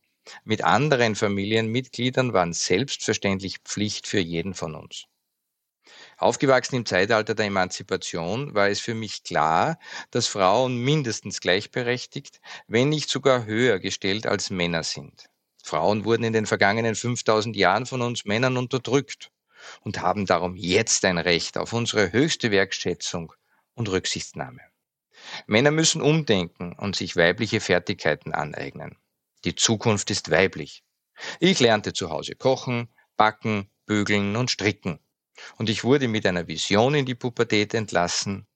[0.43, 5.05] mit anderen Familienmitgliedern waren selbstverständlich Pflicht für jeden von uns.
[6.17, 9.77] Aufgewachsen im Zeitalter der Emanzipation war es für mich klar,
[10.11, 15.25] dass Frauen mindestens gleichberechtigt, wenn nicht sogar höher gestellt als Männer sind.
[15.63, 19.31] Frauen wurden in den vergangenen 5000 Jahren von uns Männern unterdrückt
[19.81, 23.33] und haben darum jetzt ein Recht auf unsere höchste Wertschätzung
[23.73, 24.61] und Rücksichtnahme.
[25.47, 28.97] Männer müssen umdenken und sich weibliche Fertigkeiten aneignen.
[29.43, 30.83] Die Zukunft ist weiblich.
[31.39, 34.99] Ich lernte zu Hause kochen, backen, bügeln und stricken.
[35.57, 38.47] Und ich wurde mit einer Vision in die Pubertät entlassen,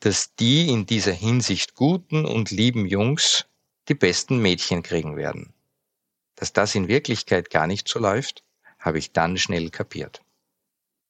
[0.00, 3.46] dass die in dieser Hinsicht guten und lieben Jungs
[3.88, 5.52] die besten Mädchen kriegen werden.
[6.36, 8.44] Dass das in Wirklichkeit gar nicht so läuft,
[8.78, 10.22] habe ich dann schnell kapiert.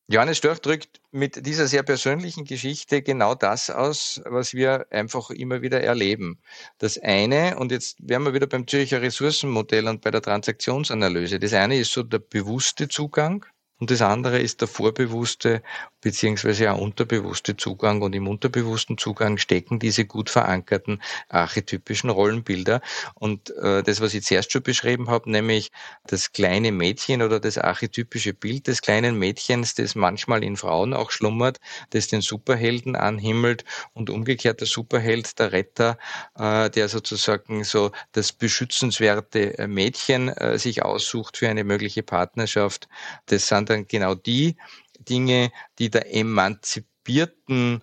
[0.08, 5.62] Johannes Storch drückt mit dieser sehr persönlichen Geschichte genau das aus, was wir einfach immer
[5.62, 6.38] wieder erleben.
[6.78, 11.38] Das eine, und jetzt wären wir wieder beim Zürcher Ressourcenmodell und bei der Transaktionsanalyse.
[11.38, 13.46] Das eine ist so der bewusste Zugang
[13.82, 15.60] und das andere ist der vorbewusste
[16.02, 18.02] beziehungsweise auch unterbewusste Zugang.
[18.02, 22.80] Und im unterbewussten Zugang stecken diese gut verankerten archetypischen Rollenbilder.
[23.14, 25.72] Und äh, das, was ich zuerst schon beschrieben habe, nämlich
[26.06, 31.10] das kleine Mädchen oder das archetypische Bild des kleinen Mädchens, das manchmal in Frauen auch
[31.10, 31.58] schlummert,
[31.90, 33.64] das den Superhelden anhimmelt
[33.94, 35.98] und umgekehrt der Superheld, der Retter,
[36.38, 42.88] äh, der sozusagen so das beschützenswerte Mädchen äh, sich aussucht für eine mögliche Partnerschaft.
[43.26, 44.56] Das sind dann genau die
[44.98, 47.82] Dinge, die der emanzipierten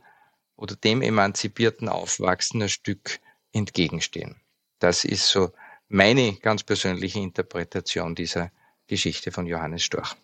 [0.55, 3.19] oder dem emanzipierten Aufwachsen ein Stück
[3.51, 4.35] entgegenstehen.
[4.79, 5.51] Das ist so
[5.87, 8.51] meine ganz persönliche Interpretation dieser
[8.87, 10.15] Geschichte von Johannes Storch.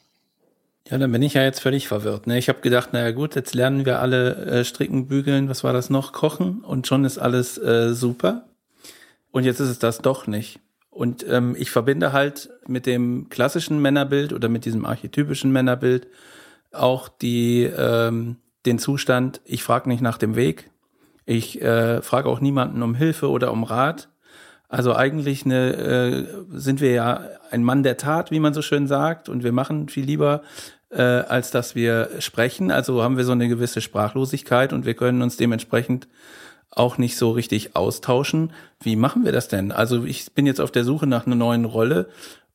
[0.90, 2.28] Ja, dann bin ich ja jetzt völlig verwirrt.
[2.28, 2.38] Ne?
[2.38, 5.90] Ich habe gedacht, naja gut, jetzt lernen wir alle äh, stricken, bügeln, was war das
[5.90, 8.48] noch, kochen und schon ist alles äh, super.
[9.32, 10.60] Und jetzt ist es das doch nicht.
[10.96, 16.08] Und ähm, ich verbinde halt mit dem klassischen Männerbild oder mit diesem archetypischen Männerbild
[16.72, 20.72] auch die, ähm, den Zustand, ich frage nicht nach dem Weg,
[21.26, 24.08] ich äh, frage auch niemanden um Hilfe oder um Rat.
[24.70, 28.88] Also eigentlich eine, äh, sind wir ja ein Mann der Tat, wie man so schön
[28.88, 30.44] sagt, und wir machen viel lieber,
[30.92, 32.72] äh, als dass wir sprechen.
[32.72, 36.08] Also haben wir so eine gewisse Sprachlosigkeit und wir können uns dementsprechend
[36.76, 38.54] auch nicht so richtig austauschen.
[38.82, 39.72] Wie machen wir das denn?
[39.72, 42.10] Also ich bin jetzt auf der Suche nach einer neuen Rolle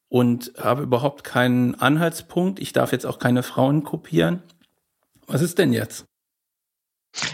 [0.08, 2.58] und habe überhaupt keinen Anhaltspunkt.
[2.58, 4.42] Ich darf jetzt auch keine Frauen kopieren.
[5.26, 6.04] Was ist denn jetzt?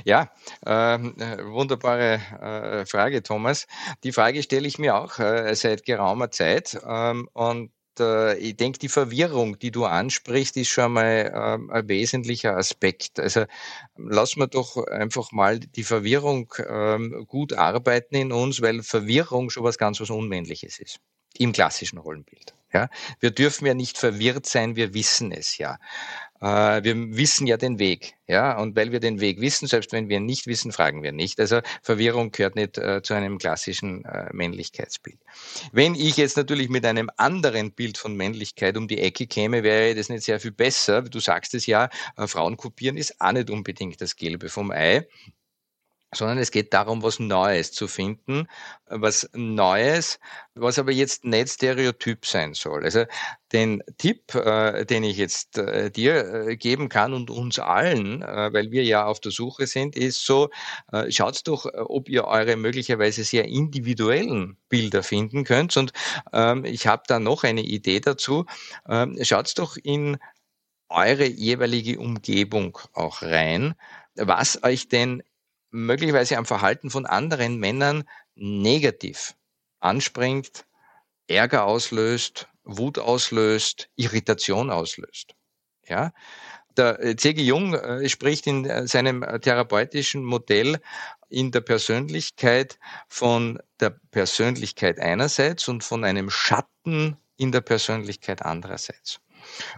[0.04, 0.30] Ja,
[0.64, 3.66] ähm, äh, wunderbare äh, Frage, Thomas.
[4.04, 6.78] Die Frage stelle ich mir auch äh, seit geraumer Zeit.
[6.86, 11.88] Ähm, und äh, ich denke, die Verwirrung, die du ansprichst, ist schon mal ähm, ein
[11.88, 13.20] wesentlicher Aspekt.
[13.20, 13.44] Also
[13.96, 19.64] lass wir doch einfach mal die Verwirrung ähm, gut arbeiten in uns, weil Verwirrung schon
[19.64, 21.00] was ganz was Unmännliches ist
[21.38, 22.54] im klassischen Rollenbild.
[22.72, 22.88] Ja,
[23.20, 25.78] wir dürfen ja nicht verwirrt sein, wir wissen es ja.
[26.40, 30.08] Äh, wir wissen ja den Weg, ja, und weil wir den Weg wissen, selbst wenn
[30.08, 31.40] wir nicht wissen, fragen wir nicht.
[31.40, 35.18] Also Verwirrung gehört nicht äh, zu einem klassischen äh, Männlichkeitsbild.
[35.72, 39.94] Wenn ich jetzt natürlich mit einem anderen Bild von Männlichkeit um die Ecke käme, wäre
[39.94, 41.02] das nicht sehr viel besser.
[41.02, 45.06] Du sagst es ja, äh, Frauen kopieren ist auch nicht unbedingt das Gelbe vom Ei
[46.16, 48.48] sondern es geht darum, was Neues zu finden,
[48.86, 50.18] was Neues,
[50.54, 52.84] was aber jetzt nicht stereotyp sein soll.
[52.84, 53.04] Also
[53.52, 58.70] den Tipp, äh, den ich jetzt äh, dir äh, geben kann und uns allen, weil
[58.70, 60.50] wir ja auf der Suche sind, ist so,
[61.08, 65.76] schaut doch, ob ihr eure möglicherweise sehr individuellen Bilder finden könnt.
[65.76, 65.92] Und
[66.32, 68.46] ähm, ich habe da noch eine Idee dazu.
[68.88, 70.18] Ähm, schaut doch in
[70.88, 73.74] eure jeweilige Umgebung auch rein,
[74.14, 75.22] was euch denn
[75.76, 79.34] möglicherweise am Verhalten von anderen Männern negativ
[79.80, 80.66] anspringt,
[81.28, 85.34] Ärger auslöst, Wut auslöst, Irritation auslöst.
[85.86, 86.12] Ja,
[86.76, 87.42] der C.G.
[87.42, 90.80] Jung äh, spricht in äh, seinem therapeutischen Modell
[91.28, 99.20] in der Persönlichkeit von der Persönlichkeit einerseits und von einem Schatten in der Persönlichkeit andererseits.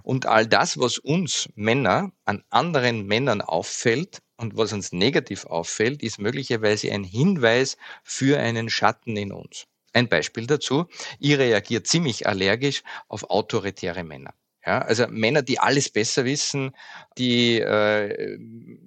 [0.02, 6.02] Und all das, was uns Männer an anderen Männern auffällt, und was uns negativ auffällt,
[6.02, 9.66] ist möglicherweise ein Hinweis für einen Schatten in uns.
[9.92, 10.86] Ein Beispiel dazu,
[11.18, 14.32] ich reagiere ziemlich allergisch auf autoritäre Männer.
[14.66, 16.72] Ja, also Männer, die alles besser wissen,
[17.16, 18.38] die äh,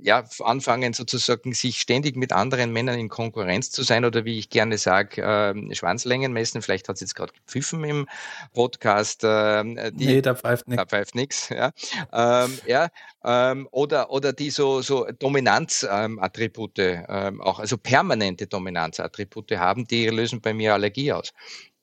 [0.01, 4.49] ja anfangen sozusagen sich ständig mit anderen Männern in Konkurrenz zu sein oder wie ich
[4.49, 6.61] gerne sage, äh, Schwanzlängen messen.
[6.61, 8.07] Vielleicht hat es jetzt gerade gepfiffen im
[8.53, 9.23] Podcast.
[9.23, 10.83] Äh, die, nee, da pfeift nichts.
[10.83, 11.49] Da pfeift nichts.
[11.49, 11.71] Ja,
[12.11, 12.89] ähm, ja
[13.23, 20.07] ähm, oder oder die so so Dominanzattribute ähm, ähm, auch, also permanente Dominanzattribute haben, die
[20.07, 21.31] lösen bei mir Allergie aus.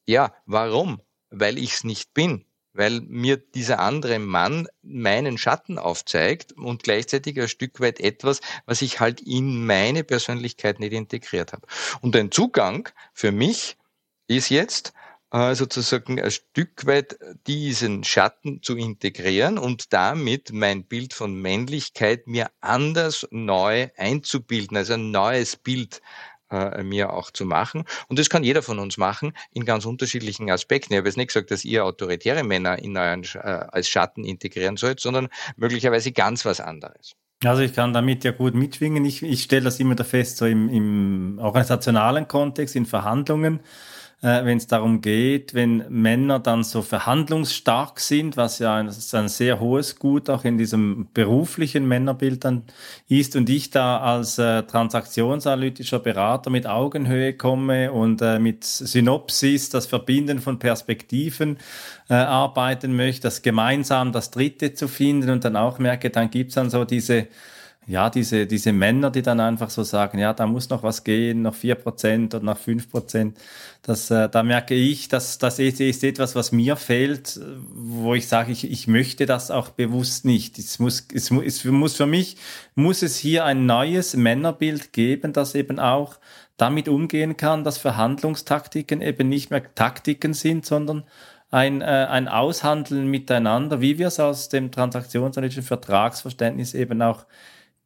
[0.07, 1.01] Ja, warum?
[1.31, 7.41] Weil ich es nicht bin weil mir dieser andere Mann meinen Schatten aufzeigt und gleichzeitig
[7.41, 11.67] ein Stück weit etwas, was ich halt in meine Persönlichkeit nicht integriert habe.
[12.01, 13.77] Und ein Zugang für mich
[14.29, 14.93] ist jetzt
[15.31, 22.27] äh, sozusagen ein Stück weit diesen Schatten zu integrieren und damit mein Bild von Männlichkeit
[22.27, 26.01] mir anders neu einzubilden, also ein neues Bild
[26.51, 27.85] äh, mir auch zu machen.
[28.09, 30.93] Und das kann jeder von uns machen in ganz unterschiedlichen Aspekten.
[30.93, 34.77] Ich habe jetzt nicht gesagt, dass ihr autoritäre Männer in euren, äh, als Schatten integrieren
[34.77, 37.15] sollt, sondern möglicherweise ganz was anderes.
[37.45, 39.05] Also ich kann damit ja gut mitschwingen.
[39.05, 43.61] Ich, ich stelle das immer da fest, so im, im organisationalen Kontext, in Verhandlungen
[44.21, 49.29] äh, wenn es darum geht, wenn Männer dann so verhandlungsstark sind, was ja ein, ein
[49.29, 52.65] sehr hohes Gut auch in diesem beruflichen Männerbild dann
[53.09, 59.71] ist und ich da als äh, transaktionsanalytischer Berater mit Augenhöhe komme und äh, mit Synopsis,
[59.71, 61.59] das Verbinden von Perspektiven
[62.09, 66.55] äh, arbeiten möchte, das gemeinsam das Dritte zu finden und dann auch merke, dann gibt's
[66.55, 67.29] dann so diese
[67.89, 71.41] ja, diese, diese Männer, die dann einfach so sagen, ja, da muss noch was gehen,
[71.41, 73.39] noch vier Prozent oder noch fünf Prozent.
[73.81, 77.41] Das, äh, da merke ich, dass das ist, ist etwas, was mir fehlt,
[77.75, 80.59] wo ich sage, ich, ich möchte das auch bewusst nicht.
[80.59, 82.37] Es muss, es muss, es muss für mich,
[82.75, 86.19] muss es hier ein neues Männerbild geben, das eben auch
[86.59, 91.05] damit umgehen kann, dass Verhandlungstaktiken eben nicht mehr Taktiken sind, sondern
[91.51, 97.25] ein, äh, ein Aushandeln miteinander, wie wir es aus dem transaktionsanalytischen Vertragsverständnis eben auch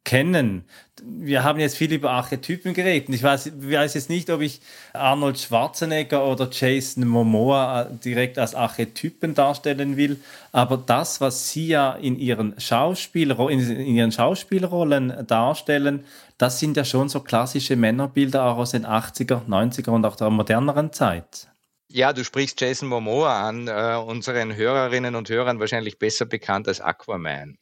[0.03, 0.65] kennen.
[1.01, 3.09] Wir haben jetzt viel über Archetypen geredet.
[3.09, 4.61] Ich weiß, weiß jetzt nicht, ob ich
[4.93, 10.19] Arnold Schwarzenegger oder Jason Momoa äh, direkt als Archetypen darstellen will,
[10.51, 16.05] aber das, was sie ja in ihren, Schauspiel, in ihren Schauspielrollen darstellen,
[16.37, 20.29] das sind ja schon so klassische Männerbilder auch aus den 80er, 90er und auch der
[20.29, 21.47] moderneren Zeit.
[21.89, 26.81] Ja, du sprichst Jason Momoa an, äh, unseren Hörerinnen und Hörern wahrscheinlich besser bekannt als
[26.81, 27.57] Aquaman.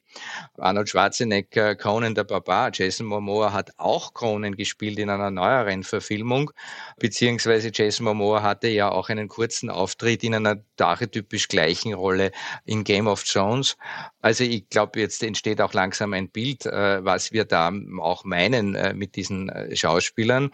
[0.58, 6.52] Arnold Schwarzenegger, Conan der Barbar, Jason Momoa hat auch Conan gespielt in einer neueren Verfilmung,
[7.00, 12.32] beziehungsweise Jason Momoa hatte ja auch einen kurzen Auftritt in einer archetypisch gleichen Rolle
[12.65, 13.78] in Game of Thrones.
[14.21, 18.76] Also ich glaube, jetzt entsteht auch langsam ein Bild, äh, was wir da auch meinen
[18.76, 20.52] äh, mit diesen äh, Schauspielern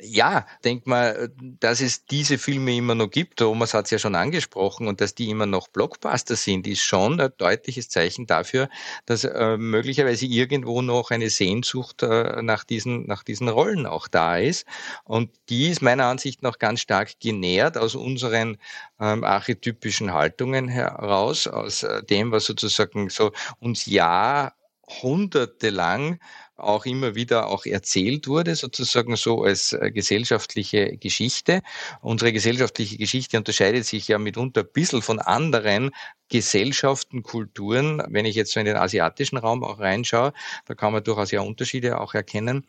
[0.00, 1.30] ja, denk mal,
[1.60, 5.14] dass es diese Filme immer noch gibt, Thomas hat es ja schon angesprochen, und dass
[5.14, 8.68] die immer noch Blockbuster sind, ist schon ein deutliches Zeichen dafür,
[9.06, 14.36] dass äh, möglicherweise irgendwo noch eine Sehnsucht äh, nach, diesen, nach diesen Rollen auch da
[14.36, 14.66] ist.
[15.04, 18.58] Und die ist meiner Ansicht nach ganz stark genährt aus unseren
[19.00, 26.18] ähm, archetypischen Haltungen heraus, aus äh, dem, was sozusagen so uns jahrhundertelang
[26.56, 31.62] auch immer wieder auch erzählt wurde, sozusagen so als äh, gesellschaftliche Geschichte.
[32.00, 35.90] Unsere gesellschaftliche Geschichte unterscheidet sich ja mitunter ein bisschen von anderen
[36.28, 38.02] Gesellschaften, Kulturen.
[38.08, 40.32] Wenn ich jetzt so in den asiatischen Raum auch reinschaue,
[40.64, 42.66] da kann man durchaus ja Unterschiede auch erkennen.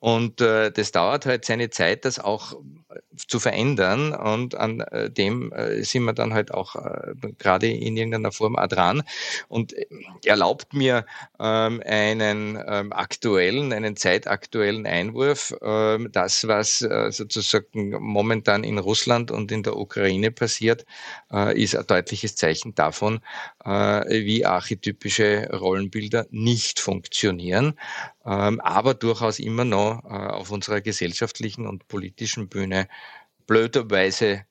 [0.00, 2.54] Und äh, das dauert halt seine Zeit, das auch
[3.16, 4.12] zu verändern.
[4.14, 8.56] Und an äh, dem äh, sind wir dann halt auch äh, gerade in irgendeiner Form
[8.68, 9.02] dran.
[9.48, 9.74] Und
[10.24, 11.06] erlaubt mir
[11.38, 15.54] ähm, einen ähm, aktuellen, einen zeitaktuellen Einwurf.
[15.62, 20.84] Ähm, das, was sozusagen momentan in Russland und in der Ukraine passiert,
[21.54, 23.20] ist ein deutliches Zeichen davon,
[23.64, 27.74] wie archetypische Rollenbilder nicht funktionieren
[28.22, 32.79] aber durchaus immer noch auf unserer gesellschaftlichen und politischen Bühne
[33.46, 34.44] blöderweise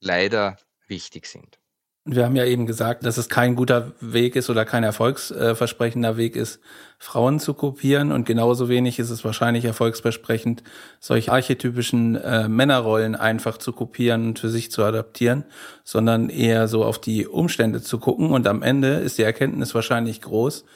[0.00, 0.56] leider
[0.86, 1.58] wichtig sind.
[2.06, 6.36] Wir haben ja eben gesagt, dass es kein guter Weg ist oder kein erfolgsversprechender Weg
[6.36, 6.60] ist,
[6.98, 8.12] Frauen zu kopieren.
[8.12, 10.62] Und genauso wenig ist es wahrscheinlich erfolgsversprechend,
[11.00, 15.44] solche archetypischen äh, Männerrollen einfach zu kopieren und für sich zu adaptieren,
[15.82, 18.32] sondern eher so auf die Umstände zu gucken.
[18.32, 20.66] Und am Ende ist die Erkenntnis wahrscheinlich groß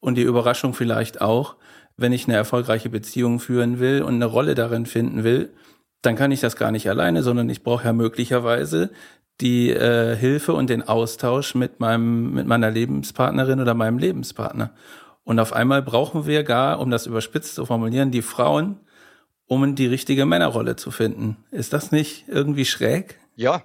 [0.00, 1.54] und die Überraschung vielleicht auch,
[1.96, 5.50] wenn ich eine erfolgreiche Beziehung führen will und eine Rolle darin finden will,
[6.02, 8.90] dann kann ich das gar nicht alleine, sondern ich brauche ja möglicherweise
[9.40, 14.72] die äh, Hilfe und den Austausch mit meinem mit meiner Lebenspartnerin oder meinem Lebenspartner.
[15.24, 18.80] Und auf einmal brauchen wir gar, um das überspitzt zu formulieren, die Frauen,
[19.46, 21.36] um die richtige Männerrolle zu finden.
[21.50, 23.18] Ist das nicht irgendwie schräg?
[23.36, 23.62] Ja,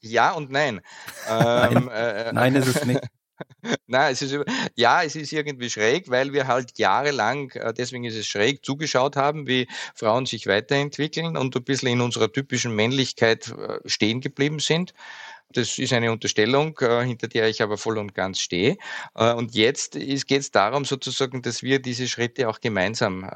[0.00, 0.80] ja und nein.
[1.28, 3.00] nein, ähm, äh, nein ist es nicht.
[3.86, 4.36] Nein, es ist,
[4.76, 9.16] ja, es ist irgendwie schräg, weil wir halt jahrelang, äh, deswegen ist es schräg, zugeschaut
[9.16, 14.58] haben, wie Frauen sich weiterentwickeln und ein bisschen in unserer typischen Männlichkeit äh, stehen geblieben
[14.60, 14.94] sind.
[15.52, 18.76] Das ist eine Unterstellung, äh, hinter der ich aber voll und ganz stehe.
[19.14, 23.28] Und jetzt geht es darum, sozusagen, dass wir diese Schritte auch gemeinsam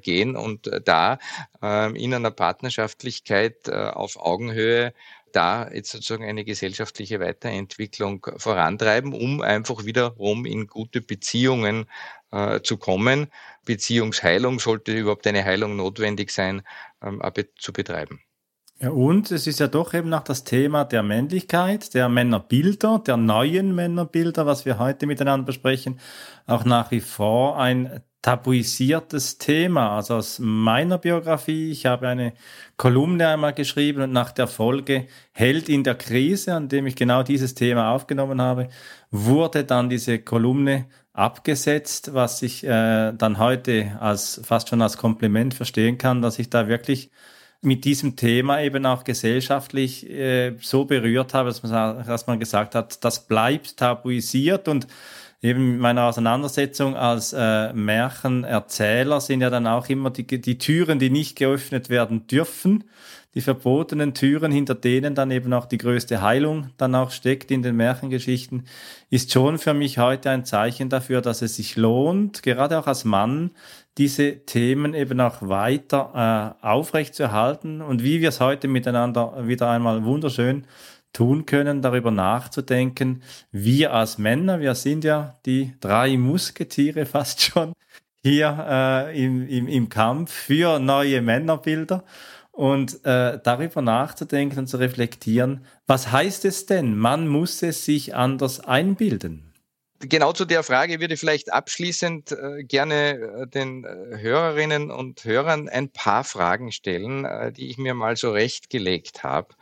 [0.00, 1.18] gehen und da
[1.62, 4.94] ähm, in einer Partnerschaftlichkeit auf Augenhöhe
[5.32, 11.86] da jetzt sozusagen eine gesellschaftliche Weiterentwicklung vorantreiben, um einfach wiederum in gute Beziehungen
[12.30, 13.28] äh, zu kommen.
[13.64, 16.62] Beziehungsheilung sollte überhaupt eine Heilung notwendig sein,
[17.02, 17.22] ähm,
[17.58, 18.20] zu betreiben.
[18.82, 23.16] Ja, und es ist ja doch eben noch das Thema der Männlichkeit, der Männerbilder, der
[23.16, 26.00] neuen Männerbilder, was wir heute miteinander besprechen,
[26.46, 29.96] auch nach wie vor ein tabuisiertes Thema.
[29.96, 32.32] Also aus meiner Biografie, ich habe eine
[32.76, 37.24] Kolumne einmal geschrieben und nach der Folge Held in der Krise, an dem ich genau
[37.24, 38.68] dieses Thema aufgenommen habe,
[39.10, 45.52] wurde dann diese Kolumne abgesetzt, was ich äh, dann heute als fast schon als Kompliment
[45.54, 47.10] verstehen kann, dass ich da wirklich
[47.60, 52.74] mit diesem Thema eben auch gesellschaftlich äh, so berührt habe, dass man, dass man gesagt
[52.74, 54.86] hat, das bleibt tabuisiert und
[55.42, 61.10] eben meiner Auseinandersetzung als äh, Märchenerzähler sind ja dann auch immer die, die Türen, die
[61.10, 62.84] nicht geöffnet werden dürfen,
[63.34, 67.62] die verbotenen Türen, hinter denen dann eben auch die größte Heilung dann auch steckt in
[67.62, 68.66] den Märchengeschichten,
[69.10, 73.04] ist schon für mich heute ein Zeichen dafür, dass es sich lohnt, gerade auch als
[73.04, 73.50] Mann,
[73.98, 77.82] diese Themen eben auch weiter äh, aufrechtzuerhalten.
[77.82, 80.64] Und wie wir es heute miteinander wieder einmal wunderschön
[81.12, 83.22] tun können, darüber nachzudenken.
[83.50, 87.72] Wir als Männer, wir sind ja die drei Musketiere fast schon
[88.22, 92.04] hier äh, im, im, im Kampf für neue Männerbilder
[92.52, 96.96] und äh, darüber nachzudenken und zu reflektieren, was heißt es denn?
[96.96, 99.52] Man muss es sich anders einbilden.
[100.00, 105.24] Genau zu der Frage würde ich vielleicht abschließend äh, gerne äh, den äh, Hörerinnen und
[105.24, 109.54] Hörern ein paar Fragen stellen, äh, die ich mir mal so rechtgelegt habe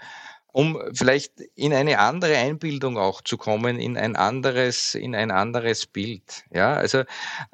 [0.53, 5.87] um vielleicht in eine andere Einbildung auch zu kommen, in ein anderes, in ein anderes
[5.87, 6.45] Bild.
[6.53, 7.05] Ja, also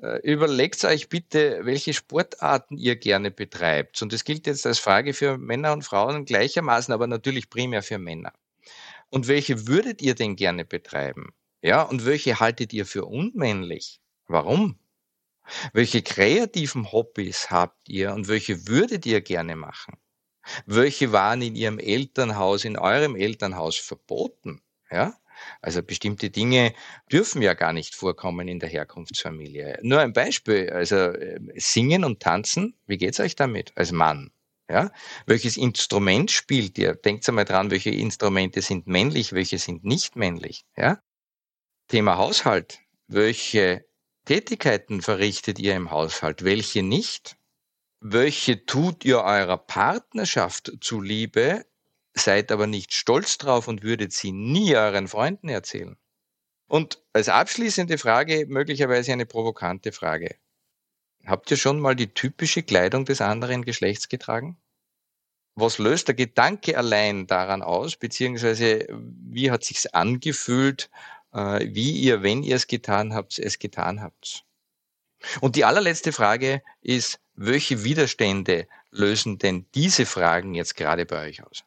[0.02, 4.00] äh, überlegt euch bitte, welche Sportarten ihr gerne betreibt.
[4.02, 7.98] Und das gilt jetzt als Frage für Männer und Frauen gleichermaßen, aber natürlich primär für
[7.98, 8.32] Männer.
[9.10, 11.32] Und welche würdet ihr denn gerne betreiben?
[11.62, 14.00] Ja, und welche haltet ihr für unmännlich?
[14.26, 14.78] Warum?
[15.72, 19.96] Welche kreativen Hobbys habt ihr und welche würdet ihr gerne machen?
[20.66, 24.62] Welche waren in Ihrem Elternhaus, in eurem Elternhaus verboten?
[24.90, 25.14] Ja?
[25.60, 26.72] Also bestimmte Dinge
[27.10, 29.78] dürfen ja gar nicht vorkommen in der Herkunftsfamilie.
[29.82, 34.30] Nur ein Beispiel, also ähm, singen und tanzen, wie geht's euch damit als Mann?
[34.68, 34.90] Ja?
[35.26, 36.94] Welches Instrument spielt ihr?
[36.94, 40.64] Denkt einmal dran, welche Instrumente sind männlich, welche sind nicht männlich.
[40.76, 41.00] Ja?
[41.88, 42.80] Thema Haushalt.
[43.08, 43.84] Welche
[44.24, 47.36] Tätigkeiten verrichtet ihr im Haushalt, welche nicht?
[48.00, 51.64] Welche tut ihr eurer Partnerschaft zuliebe,
[52.14, 55.96] seid aber nicht stolz drauf und würdet sie nie euren Freunden erzählen.
[56.68, 60.36] Und als abschließende Frage, möglicherweise eine provokante Frage.
[61.24, 64.56] Habt ihr schon mal die typische Kleidung des anderen Geschlechts getragen?
[65.54, 70.90] Was löst der Gedanke allein daran aus, beziehungsweise wie hat sich's angefühlt,
[71.32, 74.44] äh, wie ihr, wenn ihr es getan habt, es getan habt?
[75.40, 81.44] Und die allerletzte Frage ist, welche Widerstände lösen denn diese Fragen jetzt gerade bei euch
[81.44, 81.64] aus?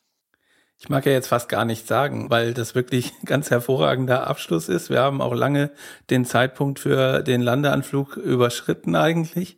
[0.82, 4.90] Ich mag ja jetzt fast gar nicht sagen, weil das wirklich ganz hervorragender Abschluss ist.
[4.90, 5.72] Wir haben auch lange
[6.10, 9.58] den Zeitpunkt für den Landeanflug überschritten eigentlich.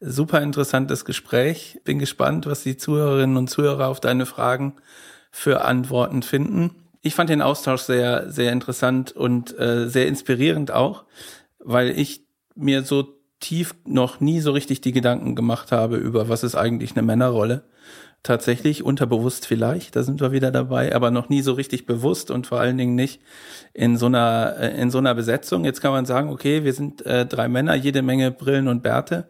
[0.00, 1.78] Super interessantes Gespräch.
[1.84, 4.76] Bin gespannt, was die Zuhörerinnen und Zuhörer auf deine Fragen
[5.30, 6.74] für Antworten finden.
[7.02, 11.04] Ich fand den Austausch sehr, sehr interessant und äh, sehr inspirierend auch,
[11.58, 12.24] weil ich
[12.54, 16.92] mir so tief noch nie so richtig die Gedanken gemacht habe über, was ist eigentlich
[16.92, 17.64] eine Männerrolle.
[18.22, 22.46] Tatsächlich, unterbewusst vielleicht, da sind wir wieder dabei, aber noch nie so richtig bewusst und
[22.46, 23.20] vor allen Dingen nicht
[23.74, 25.64] in so einer, äh, in so einer Besetzung.
[25.64, 29.26] Jetzt kann man sagen, okay, wir sind äh, drei Männer, jede Menge Brillen und Bärte.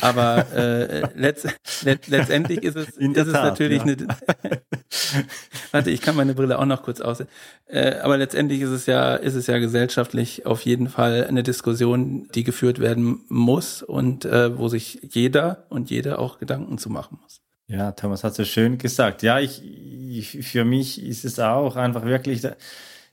[0.00, 1.46] Aber äh, letzt,
[1.82, 3.94] let, letztendlich ist es, ist es Tat, natürlich ja.
[3.94, 3.96] eine.
[5.70, 7.22] warte, ich kann meine Brille auch noch kurz aus.
[7.66, 12.28] Äh, aber letztendlich ist es ja, ist es ja gesellschaftlich auf jeden Fall eine Diskussion,
[12.34, 17.18] die geführt werden muss und äh, wo sich jeder und jede auch Gedanken zu machen
[17.22, 17.40] muss.
[17.66, 19.22] Ja, Thomas hat so schön gesagt.
[19.22, 22.42] Ja, ich, ich für mich ist es auch einfach wirklich,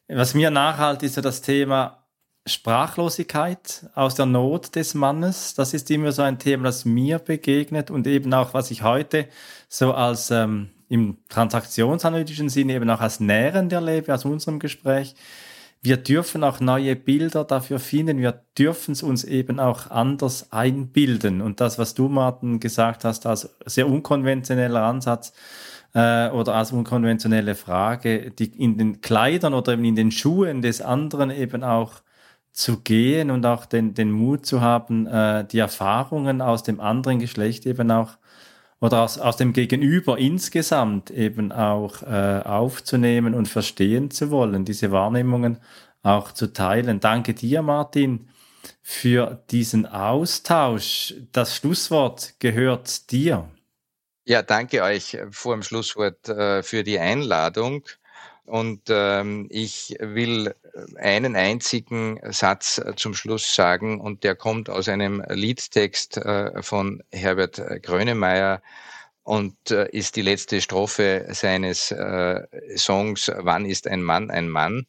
[0.08, 2.01] was mir nachhalt, ist ja das Thema
[2.46, 5.54] Sprachlosigkeit aus der Not des Mannes.
[5.54, 9.28] Das ist immer so ein Thema, das mir begegnet und eben auch, was ich heute
[9.70, 15.16] so als ähm, im transaktionsanalytischen Sinne eben auch als nährend erlebe aus unserem Gespräch.
[15.84, 18.20] Wir dürfen auch neue Bilder dafür finden.
[18.20, 21.42] Wir dürfen es uns eben auch anders einbilden.
[21.42, 25.34] Und das, was du, Martin, gesagt hast, als sehr unkonventioneller Ansatz,
[25.94, 30.82] äh, oder als unkonventionelle Frage, die in den Kleidern oder eben in den Schuhen des
[30.82, 31.94] anderen eben auch
[32.54, 37.20] zu gehen und auch den, den Mut zu haben, äh, die Erfahrungen aus dem anderen
[37.20, 38.18] Geschlecht eben auch
[38.82, 44.92] oder aus, aus dem Gegenüber insgesamt eben auch äh, aufzunehmen und verstehen zu wollen, diese
[44.92, 45.60] Wahrnehmungen
[46.02, 47.00] auch zu teilen.
[47.00, 48.28] Danke dir, Martin,
[48.82, 51.14] für diesen Austausch.
[51.32, 53.50] Das Schlusswort gehört dir.
[54.26, 57.84] Ja, danke euch vor dem Schlusswort äh, für die Einladung.
[58.52, 60.54] Und ähm, ich will
[60.98, 67.62] einen einzigen Satz zum Schluss sagen und der kommt aus einem Liedtext äh, von Herbert
[67.82, 68.62] Grönemeyer
[69.24, 72.46] und äh, ist die letzte Strophe seines äh,
[72.76, 74.86] Songs Wann ist ein Mann ein Mann?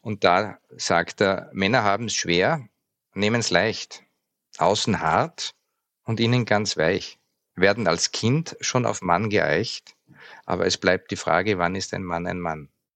[0.00, 2.66] Und da sagt er, Männer haben es schwer,
[3.14, 4.02] nehmen es leicht,
[4.58, 5.54] außen hart
[6.02, 7.20] und innen ganz weich,
[7.54, 9.94] werden als Kind schon auf Mann geeicht,
[10.46, 12.73] Aber es bleibt die Frage, wann ist ein Mann ein Mann?